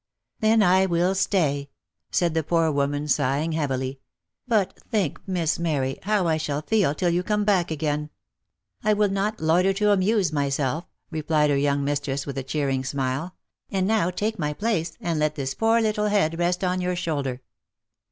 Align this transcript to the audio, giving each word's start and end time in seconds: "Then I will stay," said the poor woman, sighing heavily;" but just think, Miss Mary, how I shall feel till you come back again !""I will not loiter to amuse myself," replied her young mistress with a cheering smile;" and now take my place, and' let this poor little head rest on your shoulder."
"Then 0.39 0.63
I 0.63 0.87
will 0.87 1.13
stay," 1.13 1.69
said 2.09 2.33
the 2.33 2.41
poor 2.41 2.71
woman, 2.71 3.07
sighing 3.07 3.51
heavily;" 3.51 3.99
but 4.47 4.73
just 4.73 4.87
think, 4.87 5.19
Miss 5.27 5.59
Mary, 5.59 5.99
how 6.01 6.25
I 6.25 6.37
shall 6.37 6.63
feel 6.63 6.95
till 6.95 7.11
you 7.11 7.21
come 7.21 7.45
back 7.45 7.69
again 7.69 8.09
!""I 8.83 8.93
will 8.93 9.09
not 9.09 9.39
loiter 9.41 9.73
to 9.73 9.91
amuse 9.91 10.33
myself," 10.33 10.85
replied 11.11 11.51
her 11.51 11.55
young 11.57 11.83
mistress 11.83 12.25
with 12.25 12.39
a 12.39 12.43
cheering 12.43 12.83
smile;" 12.83 13.35
and 13.71 13.85
now 13.85 14.09
take 14.09 14.39
my 14.39 14.53
place, 14.53 14.97
and' 15.01 15.19
let 15.19 15.35
this 15.35 15.53
poor 15.53 15.79
little 15.79 16.07
head 16.07 16.39
rest 16.39 16.63
on 16.63 16.81
your 16.81 16.95
shoulder." 16.95 17.41